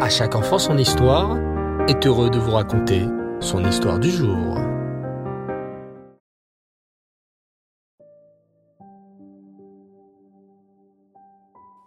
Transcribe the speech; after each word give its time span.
À 0.00 0.08
chaque 0.08 0.34
enfant 0.34 0.58
son 0.58 0.76
histoire 0.76 1.38
est 1.88 2.04
heureux 2.04 2.28
de 2.28 2.38
vous 2.38 2.50
raconter 2.50 3.06
son 3.40 3.64
histoire 3.64 4.00
du 4.00 4.10
jour. 4.10 4.56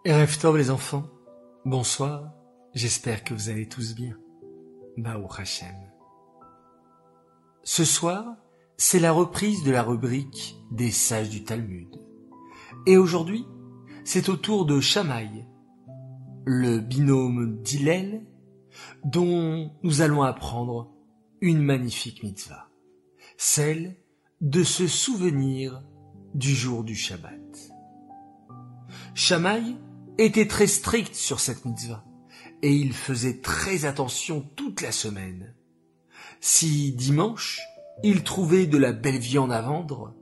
Rêve 0.05 0.55
les 0.55 0.71
enfants, 0.71 1.03
bonsoir, 1.65 2.31
j'espère 2.73 3.25
que 3.25 3.33
vous 3.33 3.49
allez 3.49 3.67
tous 3.67 3.93
bien. 3.93 4.17
Baou 4.95 5.27
Hachem. 5.37 5.75
Ce 7.63 7.83
soir, 7.83 8.37
c'est 8.77 8.99
la 8.99 9.11
reprise 9.11 9.65
de 9.65 9.71
la 9.71 9.83
rubrique 9.83 10.55
des 10.71 10.91
sages 10.91 11.29
du 11.29 11.43
Talmud. 11.43 11.93
Et 12.85 12.95
aujourd'hui, 12.95 13.45
c'est 14.05 14.29
au 14.29 14.37
tour 14.37 14.65
de 14.65 14.79
Shamaï, 14.79 15.45
le 16.47 16.79
binôme 16.79 17.61
d'Hillel, 17.61 18.25
dont 19.03 19.69
nous 19.83 20.01
allons 20.01 20.23
apprendre 20.23 20.89
une 21.41 21.61
magnifique 21.61 22.23
mitzvah, 22.23 22.69
celle 23.35 23.97
de 24.39 24.63
se 24.63 24.87
souvenir 24.87 25.83
du 26.33 26.55
jour 26.55 26.85
du 26.85 26.95
Shabbat. 26.95 27.73
Shamaï 29.13 29.75
était 30.17 30.47
très 30.47 30.67
strict 30.67 31.15
sur 31.15 31.41
cette 31.41 31.65
mitzvah, 31.65 32.05
et 32.61 32.73
il 32.73 32.93
faisait 32.93 33.41
très 33.41 33.83
attention 33.83 34.39
toute 34.55 34.79
la 34.79 34.93
semaine. 34.93 35.53
Si 36.39 36.93
dimanche, 36.93 37.59
il 38.03 38.23
trouvait 38.23 38.67
de 38.67 38.77
la 38.77 38.93
belle 38.93 39.19
viande 39.19 39.51
à 39.51 39.61
vendre, 39.61 40.15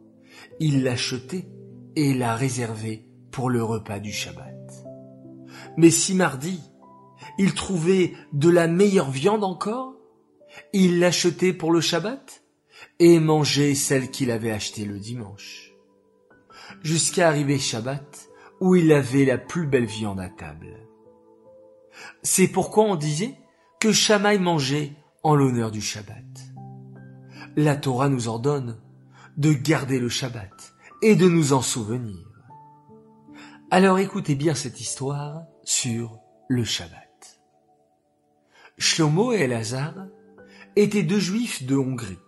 il 0.60 0.82
l'achetait 0.82 1.48
et 1.96 2.16
la 2.16 2.36
réservait 2.36 3.06
pour 3.30 3.52
le 3.52 3.64
repas 3.64 4.00
du 4.00 4.12
Shabbat. 4.12 4.56
Mais 5.78 5.92
si 5.92 6.16
mardi, 6.16 6.62
il 7.38 7.54
trouvait 7.54 8.14
de 8.34 8.50
la 8.50 8.68
meilleure 8.68 9.12
viande 9.12 9.44
encore, 9.44 9.94
il 10.74 11.00
l'achetait 11.00 11.54
pour 11.54 11.72
le 11.72 11.82
Shabbat 11.82 12.44
et 13.00 13.20
mangeait 13.20 13.76
celle 13.76 14.12
qu'il 14.12 14.32
avait 14.32 14.52
achetée 14.52 14.86
le 14.86 15.00
dimanche. 15.00 15.74
Jusqu'à 16.82 17.28
arriver 17.28 17.60
Shabbat, 17.60 18.30
où 18.62 18.76
il 18.76 18.92
avait 18.92 19.26
la 19.26 19.38
plus 19.38 19.68
belle 19.68 19.86
viande 19.86 20.20
à 20.20 20.30
table. 20.30 20.88
C'est 22.24 22.48
pourquoi 22.48 22.86
on 22.86 22.96
disait 22.96 23.36
que 23.80 23.92
Shamaï 23.92 24.40
mangeait 24.40 24.94
en 25.24 25.36
l'honneur 25.36 25.72
du 25.72 25.82
Shabbat. 25.82 26.24
La 27.58 27.76
Torah 27.76 28.10
nous 28.10 28.28
ordonne 28.28 28.78
de 29.38 29.54
garder 29.54 30.00
le 30.00 30.10
Shabbat 30.10 30.74
et 31.02 31.16
de 31.16 31.28
nous 31.28 31.54
en 31.54 31.62
souvenir. 31.62 32.26
Alors 33.72 34.00
écoutez 34.00 34.36
bien 34.36 34.56
cette 34.56 34.80
histoire 34.80 35.44
sur 35.66 36.20
le 36.48 36.64
Shabbat. 36.64 37.42
Shlomo 38.78 39.34
et 39.34 39.42
Elazar 39.42 39.94
étaient 40.76 41.04
deux 41.04 41.20
juifs 41.20 41.64
de 41.64 41.76
Hongrie, 41.76 42.20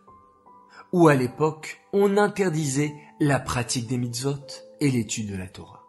où 0.92 1.08
à 1.08 1.16
l'époque 1.16 1.82
on 1.94 2.18
interdisait 2.18 2.94
la 3.20 3.40
pratique 3.40 3.88
des 3.88 3.98
mitzvot 3.98 4.46
et 4.82 4.90
l'étude 4.90 5.32
de 5.32 5.38
la 5.38 5.48
Torah. 5.48 5.84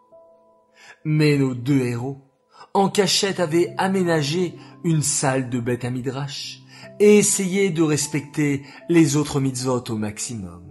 Mais 1.03 1.37
nos 1.37 1.55
deux 1.55 1.79
héros, 1.79 2.21
en 2.73 2.89
cachette, 2.89 3.39
avaient 3.39 3.73
aménagé 3.77 4.55
une 4.83 5.01
salle 5.01 5.49
de 5.49 5.59
bête 5.59 5.85
à 5.85 5.89
midrash 5.89 6.61
et 6.99 7.17
essayaient 7.17 7.71
de 7.71 7.81
respecter 7.81 8.63
les 8.89 9.15
autres 9.15 9.39
mitzvot 9.39 9.83
au 9.89 9.95
maximum. 9.95 10.63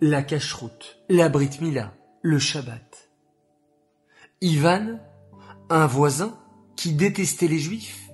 La 0.00 0.22
cacheroute, 0.22 0.98
la 1.08 1.28
brit 1.28 1.58
mila, 1.60 1.94
le 2.22 2.38
Shabbat. 2.38 3.10
Ivan 4.40 4.98
un 5.74 5.86
voisin, 5.86 6.38
qui 6.76 6.92
détestait 6.92 7.48
les 7.48 7.58
juifs, 7.58 8.10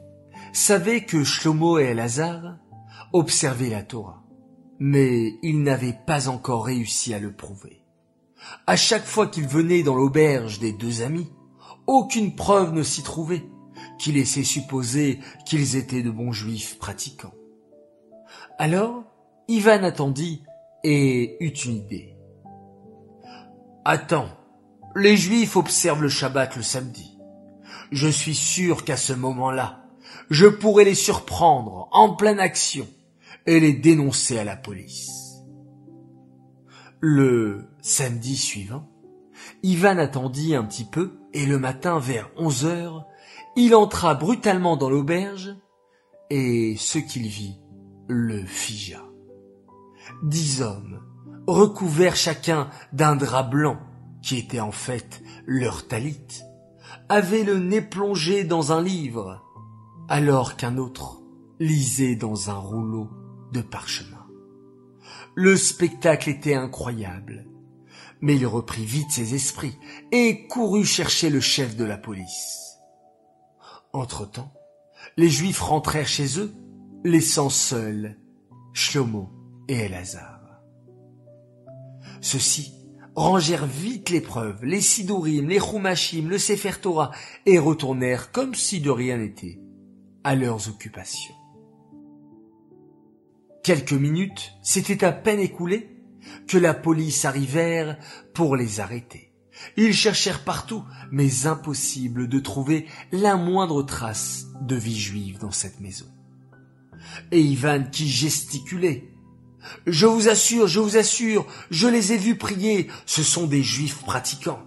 savait 0.53 1.05
que 1.05 1.25
Shlomo 1.25 1.78
et 1.78 1.87
Elazar 1.87 2.59
observaient 3.12 3.70
la 3.70 3.83
Torah, 3.83 4.23
mais 4.78 5.39
il 5.42 5.62
n'avait 5.62 5.98
pas 6.06 6.29
encore 6.29 6.67
réussi 6.67 7.14
à 7.14 7.18
le 7.18 7.33
prouver. 7.33 7.83
À 8.67 8.77
chaque 8.77 9.05
fois 9.05 9.27
qu'il 9.27 9.47
venait 9.47 9.83
dans 9.83 9.95
l'auberge 9.95 10.61
des 10.61 10.73
deux 10.73 11.02
amis, 11.02 11.29
aucune 11.86 12.35
preuve 12.35 12.73
ne 12.73 12.83
s'y 12.83 13.02
trouvait 13.02 13.45
qui 13.98 14.13
laissait 14.13 14.45
supposer 14.45 15.18
qu'ils 15.45 15.77
étaient 15.77 16.02
de 16.02 16.11
bons 16.11 16.33
juifs 16.33 16.79
pratiquants. 16.79 17.35
Alors, 18.58 19.05
Ivan 19.48 19.83
attendit 19.83 20.45
et 20.85 21.36
eut 21.41 21.48
une 21.48 21.77
idée. 21.77 22.14
Attends, 23.85 24.29
les 24.95 25.17
juifs 25.17 25.57
observent 25.57 26.02
le 26.02 26.08
Shabbat 26.08 26.57
le 26.57 26.63
samedi 26.63 27.17
je 27.90 28.08
suis 28.08 28.34
sûr 28.34 28.84
qu'à 28.84 28.96
ce 28.96 29.12
moment-là, 29.12 29.84
je 30.30 30.46
pourrais 30.46 30.84
les 30.84 30.94
surprendre 30.94 31.88
en 31.92 32.14
pleine 32.14 32.40
action 32.40 32.86
et 33.46 33.60
les 33.60 33.72
dénoncer 33.72 34.38
à 34.38 34.44
la 34.44 34.56
police. 34.56 35.10
Le 37.00 37.68
samedi 37.80 38.36
suivant, 38.36 38.88
Ivan 39.62 39.98
attendit 39.98 40.54
un 40.54 40.64
petit 40.64 40.84
peu 40.84 41.18
et 41.32 41.46
le 41.46 41.58
matin 41.58 41.98
vers 41.98 42.30
onze 42.36 42.64
heures, 42.64 43.06
il 43.56 43.74
entra 43.74 44.14
brutalement 44.14 44.76
dans 44.76 44.90
l'auberge 44.90 45.56
et 46.30 46.76
ce 46.78 46.98
qu'il 46.98 47.26
vit 47.26 47.58
le 48.08 48.44
figea. 48.44 49.02
Dix 50.22 50.62
hommes, 50.62 51.00
recouverts 51.46 52.16
chacun 52.16 52.70
d'un 52.92 53.16
drap 53.16 53.44
blanc, 53.44 53.78
qui 54.22 54.38
était 54.38 54.60
en 54.60 54.72
fait 54.72 55.22
leur 55.46 55.86
talit, 55.86 56.42
avait 57.08 57.45
le 57.45 57.58
nez 57.58 57.80
plongé 57.80 58.45
dans 58.45 58.73
un 58.73 58.83
livre, 58.83 59.42
alors 60.08 60.57
qu'un 60.57 60.77
autre 60.77 61.23
lisait 61.58 62.17
dans 62.17 62.51
un 62.51 62.58
rouleau 62.58 63.08
de 63.52 63.61
parchemin. 63.61 64.27
Le 65.35 65.57
spectacle 65.57 66.29
était 66.29 66.55
incroyable, 66.55 67.47
mais 68.20 68.36
il 68.36 68.47
reprit 68.47 68.85
vite 68.85 69.11
ses 69.11 69.35
esprits 69.35 69.79
et 70.13 70.47
courut 70.48 70.85
chercher 70.85 71.30
le 71.30 71.41
chef 71.41 71.77
de 71.77 71.85
la 71.85 71.97
police. 71.97 72.79
Entre-temps, 73.92 74.52
les 75.17 75.30
Juifs 75.30 75.61
rentrèrent 75.61 76.08
chez 76.08 76.39
eux, 76.39 76.52
laissant 77.05 77.51
seuls 77.51 78.18
Shlomo 78.73 79.30
et 79.68 79.77
Elazar. 79.77 80.41
Ceux-ci 82.20 82.77
rangèrent 83.18 83.67
vite 83.67 84.11
les 84.11 84.20
preuves, 84.20 84.64
les 84.64 84.80
sidourim, 84.80 85.48
les 85.48 85.61
chumashim, 85.61 86.29
le 86.29 86.39
sefer 86.39 86.80
Torah, 86.80 87.11
et 87.46 87.58
retournèrent 87.58 88.30
comme 88.33 88.55
si 88.55 88.80
de 88.80 88.90
rien 88.90 89.18
n'était, 89.18 89.58
à 90.24 90.34
leurs 90.34 90.68
occupations. 90.68 91.34
Quelques 93.64 93.92
minutes 93.92 94.52
s'étaient 94.62 95.05
à 95.05 95.12
peine 95.12 95.40
écoulées 95.40 95.90
que 96.46 96.58
la 96.58 96.74
police 96.74 97.24
arrivèrent 97.24 97.98
pour 98.34 98.56
les 98.56 98.80
arrêter. 98.80 99.33
Ils 99.77 99.92
cherchèrent 99.92 100.45
partout, 100.45 100.85
mais 101.11 101.46
impossible 101.46 102.29
de 102.29 102.39
trouver 102.39 102.86
la 103.11 103.36
moindre 103.36 103.83
trace 103.83 104.46
de 104.61 104.77
vie 104.77 104.98
juive 104.98 105.39
dans 105.39 105.50
cette 105.50 105.80
maison. 105.80 106.06
Et 107.33 107.40
Ivan 107.40 107.85
qui 107.90 108.08
gesticulait, 108.08 109.11
je 109.86 110.07
vous 110.07 110.29
assure, 110.29 110.67
je 110.67 110.80
vous 110.80 110.96
assure, 110.96 111.46
je 111.70 111.89
les 111.89 112.13
ai 112.13 112.17
vus 112.17 112.36
prier, 112.36 112.89
ce 113.07 113.23
sont 113.23 113.46
des 113.46 113.63
juifs 113.63 114.02
pratiquants. 114.02 114.63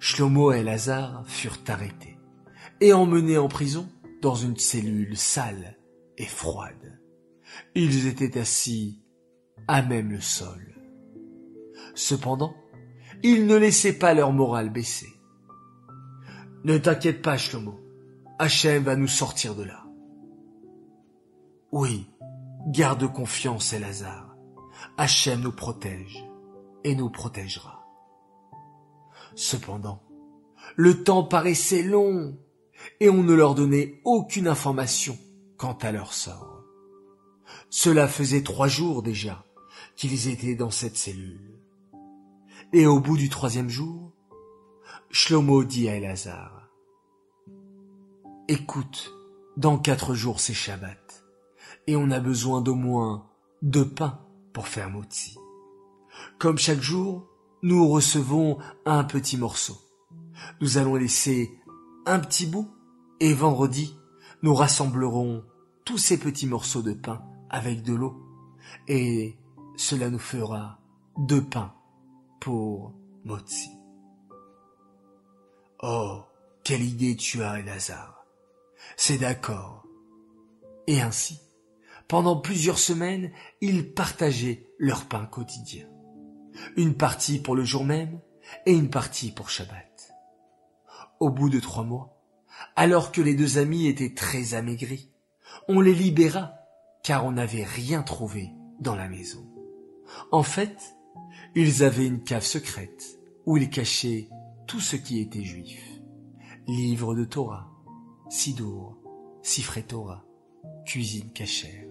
Shlomo 0.00 0.52
et 0.52 0.62
Lazare 0.62 1.24
furent 1.26 1.58
arrêtés 1.66 2.18
et 2.80 2.92
emmenés 2.92 3.38
en 3.38 3.48
prison 3.48 3.88
dans 4.22 4.34
une 4.34 4.56
cellule 4.56 5.16
sale 5.16 5.76
et 6.16 6.26
froide. 6.26 7.00
Ils 7.74 8.06
étaient 8.06 8.38
assis 8.38 9.02
à 9.66 9.82
même 9.82 10.10
le 10.10 10.20
sol. 10.20 10.74
Cependant, 11.94 12.54
ils 13.22 13.46
ne 13.46 13.56
laissaient 13.56 13.98
pas 13.98 14.14
leur 14.14 14.32
morale 14.32 14.70
baisser. 14.70 15.12
Ne 16.64 16.78
t'inquiète 16.78 17.22
pas, 17.22 17.36
Shlomo. 17.36 17.80
Hachem 18.38 18.84
va 18.84 18.94
nous 18.94 19.08
sortir 19.08 19.56
de 19.56 19.64
là. 19.64 19.84
Oui, 21.72 22.06
Garde 22.66 23.10
confiance, 23.10 23.72
Elazar. 23.72 24.36
Hachem 24.96 25.40
nous 25.40 25.52
protège 25.52 26.24
et 26.84 26.94
nous 26.94 27.08
protégera. 27.08 27.86
Cependant, 29.34 30.02
le 30.76 31.02
temps 31.02 31.24
paraissait 31.24 31.82
long 31.82 32.36
et 33.00 33.08
on 33.08 33.22
ne 33.22 33.32
leur 33.32 33.54
donnait 33.54 34.00
aucune 34.04 34.48
information 34.48 35.16
quant 35.56 35.78
à 35.80 35.92
leur 35.92 36.12
sort. 36.12 36.64
Cela 37.70 38.08
faisait 38.08 38.42
trois 38.42 38.68
jours 38.68 39.02
déjà 39.02 39.44
qu'ils 39.96 40.28
étaient 40.28 40.54
dans 40.54 40.70
cette 40.70 40.96
cellule. 40.96 41.60
Et 42.72 42.86
au 42.86 43.00
bout 43.00 43.16
du 43.16 43.28
troisième 43.28 43.68
jour, 43.68 44.12
Shlomo 45.10 45.64
dit 45.64 45.88
à 45.88 45.96
Elazar, 45.96 46.68
Écoute, 48.48 49.12
dans 49.56 49.78
quatre 49.78 50.14
jours 50.14 50.40
c'est 50.40 50.54
Shabbat 50.54 51.17
et 51.88 51.96
on 51.96 52.10
a 52.10 52.20
besoin 52.20 52.60
d'au 52.60 52.74
moins 52.74 53.26
deux 53.62 53.88
pains 53.88 54.20
pour 54.52 54.68
faire 54.68 54.90
motzi. 54.90 55.38
Comme 56.38 56.58
chaque 56.58 56.82
jour, 56.82 57.26
nous 57.62 57.88
recevons 57.88 58.58
un 58.84 59.04
petit 59.04 59.38
morceau. 59.38 59.78
Nous 60.60 60.76
allons 60.76 60.96
laisser 60.96 61.50
un 62.04 62.20
petit 62.20 62.46
bout 62.46 62.68
Et 63.20 63.32
vendredi, 63.32 63.96
nous 64.42 64.54
rassemblerons 64.54 65.44
tous 65.86 65.96
ces 65.96 66.18
petits 66.18 66.46
morceaux 66.46 66.82
de 66.82 66.92
pain 66.92 67.22
avec 67.48 67.82
de 67.82 67.94
l'eau, 67.94 68.22
et 68.86 69.38
cela 69.76 70.10
nous 70.10 70.18
fera 70.18 70.78
deux 71.16 71.42
pains 71.42 71.72
pour 72.38 72.92
Motsi. 73.24 73.70
Oh, 75.82 76.20
quelle 76.64 76.82
idée 76.82 77.16
tu 77.16 77.42
as, 77.42 77.62
Lazare. 77.62 78.26
C'est 78.96 79.18
d'accord. 79.18 79.86
Et 80.86 81.00
ainsi, 81.00 81.40
pendant 82.08 82.40
plusieurs 82.40 82.78
semaines, 82.78 83.30
ils 83.60 83.92
partageaient 83.92 84.66
leur 84.78 85.04
pain 85.04 85.26
quotidien. 85.26 85.86
Une 86.76 86.94
partie 86.94 87.38
pour 87.38 87.54
le 87.54 87.64
jour 87.64 87.84
même 87.84 88.20
et 88.66 88.72
une 88.72 88.90
partie 88.90 89.30
pour 89.30 89.50
Shabbat. 89.50 90.14
Au 91.20 91.30
bout 91.30 91.50
de 91.50 91.60
trois 91.60 91.84
mois, 91.84 92.18
alors 92.76 93.12
que 93.12 93.20
les 93.20 93.34
deux 93.34 93.58
amis 93.58 93.86
étaient 93.86 94.14
très 94.14 94.54
amaigris, 94.54 95.10
on 95.68 95.80
les 95.80 95.94
libéra 95.94 96.54
car 97.02 97.26
on 97.26 97.32
n'avait 97.32 97.64
rien 97.64 98.02
trouvé 98.02 98.50
dans 98.80 98.96
la 98.96 99.08
maison. 99.08 99.46
En 100.32 100.42
fait, 100.42 100.96
ils 101.54 101.84
avaient 101.84 102.06
une 102.06 102.24
cave 102.24 102.44
secrète 102.44 103.18
où 103.44 103.56
ils 103.56 103.70
cachaient 103.70 104.28
tout 104.66 104.80
ce 104.80 104.96
qui 104.96 105.20
était 105.20 105.44
juif. 105.44 105.82
Livres 106.66 107.14
de 107.14 107.24
Torah, 107.24 107.70
Sidour, 108.30 108.96
Sifré 109.42 109.82
Torah, 109.82 110.24
cuisine 110.84 111.32
cachère. 111.32 111.87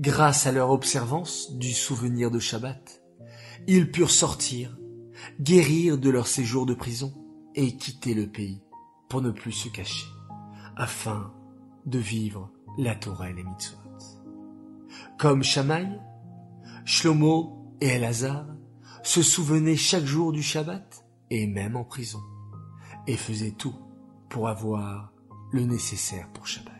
Grâce 0.00 0.46
à 0.46 0.52
leur 0.52 0.70
observance 0.70 1.52
du 1.52 1.72
souvenir 1.72 2.32
de 2.32 2.40
Shabbat, 2.40 3.00
ils 3.68 3.92
purent 3.92 4.10
sortir, 4.10 4.76
guérir 5.40 5.98
de 5.98 6.10
leur 6.10 6.26
séjour 6.26 6.66
de 6.66 6.74
prison 6.74 7.14
et 7.54 7.76
quitter 7.76 8.12
le 8.12 8.26
pays 8.26 8.60
pour 9.08 9.22
ne 9.22 9.30
plus 9.30 9.52
se 9.52 9.68
cacher, 9.68 10.06
afin 10.76 11.32
de 11.86 12.00
vivre 12.00 12.50
la 12.76 12.96
Torah 12.96 13.30
et 13.30 13.34
les. 13.34 13.44
Comme 15.16 15.44
Shamaï, 15.44 15.88
Shlomo 16.84 17.76
et 17.80 17.90
Elazar 17.90 18.46
se 19.04 19.22
souvenaient 19.22 19.76
chaque 19.76 20.06
jour 20.06 20.32
du 20.32 20.42
Shabbat 20.42 21.06
et 21.30 21.46
même 21.46 21.76
en 21.76 21.84
prison, 21.84 22.22
et 23.06 23.16
faisaient 23.16 23.52
tout 23.52 23.76
pour 24.28 24.48
avoir 24.48 25.12
le 25.52 25.64
nécessaire 25.64 26.28
pour 26.32 26.48
Shabbat. 26.48 26.73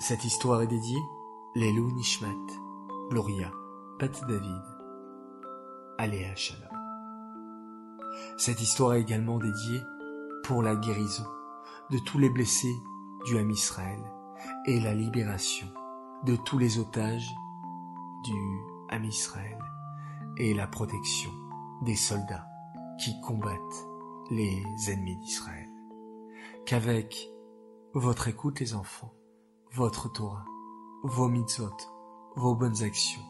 Cette 0.00 0.24
histoire 0.24 0.62
est 0.62 0.66
dédiée 0.66 1.02
Lelou 1.54 1.90
Nishmat, 1.90 2.46
Gloria, 3.10 3.52
Pat 3.98 4.10
David, 4.26 4.62
Aléa 5.98 6.34
Shalom. 6.34 6.62
Cette 8.38 8.62
histoire 8.62 8.94
est 8.94 9.02
également 9.02 9.36
dédiée 9.36 9.82
pour 10.44 10.62
la 10.62 10.74
guérison 10.74 11.26
de 11.90 11.98
tous 11.98 12.16
les 12.16 12.30
blessés 12.30 12.74
du 13.26 13.36
Ham 13.36 13.50
Israël 13.50 14.00
et 14.64 14.80
la 14.80 14.94
libération 14.94 15.66
de 16.24 16.34
tous 16.34 16.56
les 16.56 16.78
otages 16.78 17.34
du 18.24 18.62
Ham 18.88 19.04
Israël 19.04 19.58
et 20.38 20.54
la 20.54 20.66
protection 20.66 21.30
des 21.82 21.96
soldats 21.96 22.46
qui 22.98 23.20
combattent 23.20 23.86
les 24.30 24.64
ennemis 24.88 25.18
d'Israël. 25.18 25.68
Qu'avec 26.64 27.28
votre 27.92 28.28
écoute 28.28 28.60
les 28.60 28.74
enfants, 28.74 29.12
votre 29.72 30.08
Torah, 30.08 30.44
vos 31.04 31.28
mitzvot, 31.28 31.76
vos 32.34 32.56
bonnes 32.56 32.82
actions, 32.82 33.22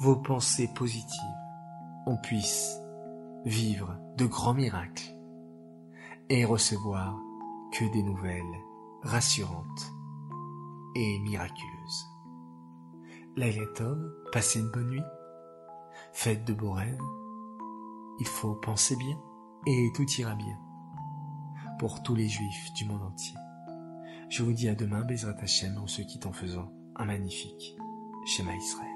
vos 0.00 0.16
pensées 0.16 0.70
positives, 0.72 1.36
on 2.06 2.16
puisse 2.16 2.78
vivre 3.44 3.98
de 4.16 4.26
grands 4.26 4.54
miracles 4.54 5.16
et 6.28 6.44
recevoir 6.44 7.18
que 7.72 7.84
des 7.92 8.04
nouvelles 8.04 8.60
rassurantes 9.02 9.92
et 10.94 11.18
miraculeuses. 11.20 12.06
Lailetov, 13.36 13.98
passez 14.32 14.60
une 14.60 14.70
bonne 14.70 14.90
nuit, 14.90 15.02
faites 16.12 16.44
de 16.44 16.52
beaux 16.52 16.72
rêves, 16.72 17.00
il 18.20 18.26
faut 18.26 18.54
penser 18.54 18.94
bien 18.94 19.18
et 19.66 19.90
tout 19.94 20.08
ira 20.18 20.36
bien 20.36 20.58
pour 21.80 22.02
tous 22.02 22.14
les 22.14 22.28
juifs 22.28 22.72
du 22.74 22.84
monde 22.84 23.02
entier. 23.02 23.34
Je 24.30 24.44
vous 24.44 24.52
dis 24.52 24.68
à 24.68 24.76
demain, 24.76 25.00
Bezrat 25.00 25.34
Hashem, 25.40 25.76
on 25.82 25.88
se 25.88 26.02
quitte 26.02 26.24
en 26.24 26.32
faisant 26.32 26.72
un 26.94 27.04
magnifique 27.04 27.76
schéma 28.24 28.54
Israël. 28.54 28.89